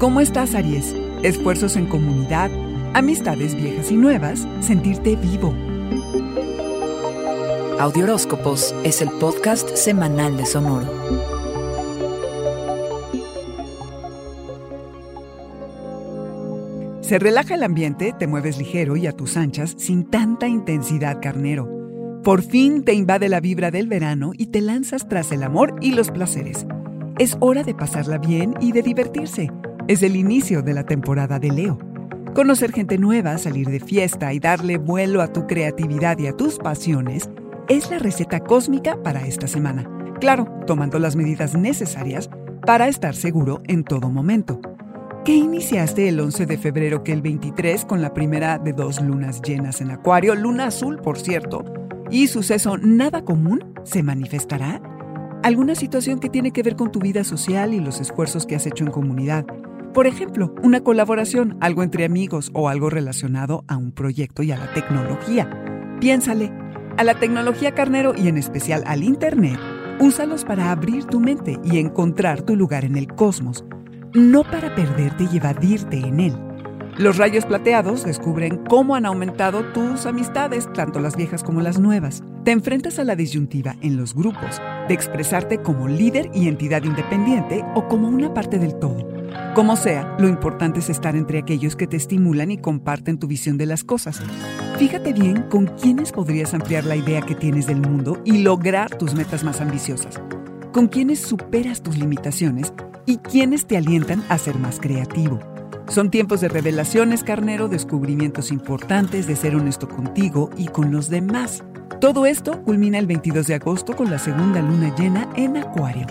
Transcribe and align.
¿Cómo 0.00 0.22
estás, 0.22 0.54
Aries? 0.54 0.96
Esfuerzos 1.22 1.76
en 1.76 1.84
comunidad, 1.84 2.50
amistades 2.94 3.54
viejas 3.54 3.90
y 3.90 3.98
nuevas, 3.98 4.48
sentirte 4.60 5.14
vivo. 5.14 5.52
Audioróscopos 7.78 8.74
es 8.82 9.02
el 9.02 9.10
podcast 9.10 9.68
semanal 9.76 10.38
de 10.38 10.46
Sonoro. 10.46 10.86
Se 17.02 17.18
relaja 17.18 17.56
el 17.56 17.62
ambiente, 17.62 18.14
te 18.18 18.26
mueves 18.26 18.56
ligero 18.56 18.96
y 18.96 19.06
a 19.06 19.12
tus 19.12 19.36
anchas 19.36 19.74
sin 19.76 20.08
tanta 20.08 20.48
intensidad 20.48 21.20
carnero. 21.20 21.68
Por 22.24 22.40
fin 22.40 22.84
te 22.84 22.94
invade 22.94 23.28
la 23.28 23.40
vibra 23.40 23.70
del 23.70 23.86
verano 23.86 24.32
y 24.34 24.46
te 24.46 24.62
lanzas 24.62 25.06
tras 25.06 25.30
el 25.30 25.42
amor 25.42 25.76
y 25.82 25.92
los 25.92 26.10
placeres. 26.10 26.66
Es 27.18 27.36
hora 27.40 27.64
de 27.64 27.74
pasarla 27.74 28.16
bien 28.16 28.54
y 28.62 28.72
de 28.72 28.80
divertirse. 28.80 29.50
Es 29.90 30.04
el 30.04 30.14
inicio 30.14 30.62
de 30.62 30.72
la 30.72 30.84
temporada 30.84 31.40
de 31.40 31.50
Leo. 31.50 31.76
Conocer 32.32 32.70
gente 32.70 32.96
nueva, 32.96 33.38
salir 33.38 33.66
de 33.66 33.80
fiesta 33.80 34.32
y 34.32 34.38
darle 34.38 34.78
vuelo 34.78 35.20
a 35.20 35.32
tu 35.32 35.48
creatividad 35.48 36.16
y 36.20 36.28
a 36.28 36.36
tus 36.36 36.58
pasiones 36.58 37.28
es 37.68 37.90
la 37.90 37.98
receta 37.98 38.38
cósmica 38.38 39.02
para 39.02 39.26
esta 39.26 39.48
semana. 39.48 39.90
Claro, 40.20 40.46
tomando 40.64 41.00
las 41.00 41.16
medidas 41.16 41.56
necesarias 41.56 42.30
para 42.64 42.86
estar 42.86 43.16
seguro 43.16 43.62
en 43.66 43.82
todo 43.82 44.10
momento. 44.10 44.60
¿Qué 45.24 45.34
iniciaste 45.34 46.06
el 46.06 46.20
11 46.20 46.46
de 46.46 46.56
febrero 46.56 47.02
que 47.02 47.12
el 47.12 47.20
23 47.20 47.84
con 47.84 48.00
la 48.00 48.14
primera 48.14 48.58
de 48.58 48.72
dos 48.72 49.02
lunas 49.02 49.42
llenas 49.42 49.80
en 49.80 49.90
Acuario, 49.90 50.36
luna 50.36 50.66
azul 50.66 51.00
por 51.00 51.18
cierto, 51.18 51.64
y 52.12 52.28
suceso 52.28 52.78
nada 52.78 53.24
común 53.24 53.74
se 53.82 54.04
manifestará? 54.04 54.80
¿Alguna 55.42 55.74
situación 55.74 56.20
que 56.20 56.28
tiene 56.28 56.52
que 56.52 56.62
ver 56.62 56.76
con 56.76 56.92
tu 56.92 57.00
vida 57.00 57.24
social 57.24 57.74
y 57.74 57.80
los 57.80 58.00
esfuerzos 58.00 58.46
que 58.46 58.54
has 58.54 58.66
hecho 58.66 58.84
en 58.84 58.92
comunidad? 58.92 59.46
Por 59.94 60.06
ejemplo, 60.06 60.54
una 60.62 60.82
colaboración, 60.82 61.56
algo 61.60 61.82
entre 61.82 62.04
amigos 62.04 62.50
o 62.54 62.68
algo 62.68 62.90
relacionado 62.90 63.64
a 63.66 63.76
un 63.76 63.90
proyecto 63.90 64.44
y 64.44 64.52
a 64.52 64.56
la 64.56 64.72
tecnología. 64.72 65.50
Piénsale, 66.00 66.52
a 66.96 67.02
la 67.02 67.18
tecnología 67.18 67.74
carnero 67.74 68.14
y 68.16 68.28
en 68.28 68.36
especial 68.36 68.84
al 68.86 69.02
Internet, 69.02 69.58
úsalos 69.98 70.44
para 70.44 70.70
abrir 70.70 71.06
tu 71.06 71.18
mente 71.18 71.58
y 71.64 71.78
encontrar 71.78 72.42
tu 72.42 72.54
lugar 72.54 72.84
en 72.84 72.96
el 72.96 73.08
cosmos, 73.08 73.64
no 74.14 74.44
para 74.44 74.76
perderte 74.76 75.26
y 75.32 75.38
evadirte 75.38 75.96
en 75.98 76.20
él. 76.20 76.36
Los 76.96 77.16
rayos 77.16 77.44
plateados 77.44 78.04
descubren 78.04 78.62
cómo 78.68 78.94
han 78.94 79.06
aumentado 79.06 79.64
tus 79.72 80.06
amistades, 80.06 80.72
tanto 80.72 81.00
las 81.00 81.16
viejas 81.16 81.42
como 81.42 81.62
las 81.62 81.80
nuevas. 81.80 82.22
Te 82.44 82.52
enfrentas 82.52 82.98
a 83.00 83.04
la 83.04 83.16
disyuntiva 83.16 83.76
en 83.80 83.96
los 83.96 84.14
grupos 84.14 84.60
de 84.86 84.94
expresarte 84.94 85.58
como 85.58 85.88
líder 85.88 86.30
y 86.32 86.46
entidad 86.46 86.84
independiente 86.84 87.64
o 87.74 87.88
como 87.88 88.08
una 88.08 88.32
parte 88.32 88.58
del 88.58 88.78
todo. 88.78 89.19
Como 89.54 89.76
sea, 89.76 90.16
lo 90.18 90.28
importante 90.28 90.78
es 90.80 90.90
estar 90.90 91.16
entre 91.16 91.38
aquellos 91.38 91.76
que 91.76 91.86
te 91.86 91.96
estimulan 91.96 92.50
y 92.50 92.58
comparten 92.58 93.18
tu 93.18 93.26
visión 93.26 93.58
de 93.58 93.66
las 93.66 93.84
cosas. 93.84 94.20
Fíjate 94.78 95.12
bien 95.12 95.42
con 95.50 95.66
quiénes 95.66 96.12
podrías 96.12 96.54
ampliar 96.54 96.84
la 96.84 96.96
idea 96.96 97.20
que 97.20 97.34
tienes 97.34 97.66
del 97.66 97.80
mundo 97.80 98.20
y 98.24 98.38
lograr 98.38 98.96
tus 98.96 99.14
metas 99.14 99.44
más 99.44 99.60
ambiciosas. 99.60 100.20
Con 100.72 100.86
quiénes 100.86 101.20
superas 101.20 101.82
tus 101.82 101.98
limitaciones 101.98 102.72
y 103.06 103.18
quiénes 103.18 103.66
te 103.66 103.76
alientan 103.76 104.22
a 104.28 104.38
ser 104.38 104.56
más 104.58 104.78
creativo. 104.78 105.40
Son 105.88 106.10
tiempos 106.10 106.40
de 106.40 106.48
revelaciones, 106.48 107.24
carnero, 107.24 107.66
descubrimientos 107.68 108.52
importantes, 108.52 109.26
de 109.26 109.34
ser 109.34 109.56
honesto 109.56 109.88
contigo 109.88 110.48
y 110.56 110.68
con 110.68 110.92
los 110.92 111.10
demás. 111.10 111.64
Todo 112.00 112.24
esto 112.26 112.62
culmina 112.62 112.98
el 112.98 113.06
22 113.06 113.48
de 113.48 113.54
agosto 113.56 113.96
con 113.96 114.10
la 114.10 114.20
segunda 114.20 114.62
luna 114.62 114.94
llena 114.96 115.28
en 115.34 115.56
Acuario. 115.56 116.06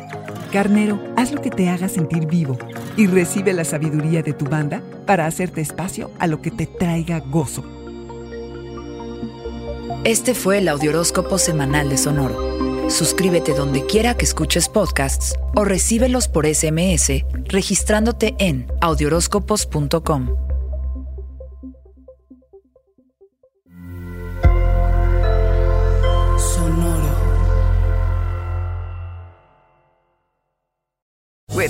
Carnero, 0.51 0.99
haz 1.15 1.31
lo 1.31 1.41
que 1.41 1.49
te 1.49 1.69
haga 1.69 1.87
sentir 1.87 2.27
vivo 2.27 2.57
y 2.97 3.07
recibe 3.07 3.53
la 3.53 3.63
sabiduría 3.63 4.21
de 4.21 4.33
tu 4.33 4.45
banda 4.45 4.81
para 5.05 5.25
hacerte 5.25 5.61
espacio 5.61 6.11
a 6.19 6.27
lo 6.27 6.41
que 6.41 6.51
te 6.51 6.65
traiga 6.65 7.19
gozo. 7.19 7.63
Este 10.03 10.33
fue 10.33 10.59
el 10.59 10.67
Audioróscopo 10.69 11.37
semanal 11.37 11.89
de 11.89 11.97
Sonoro. 11.97 12.89
Suscríbete 12.89 13.53
donde 13.53 13.85
quiera 13.85 14.15
que 14.15 14.25
escuches 14.25 14.69
podcasts 14.69 15.35
o 15.55 15.65
recíbelos 15.65 16.27
por 16.27 16.47
SMS 16.47 17.23
registrándote 17.45 18.35
en 18.39 18.71
audioróscopos.com. 18.81 20.48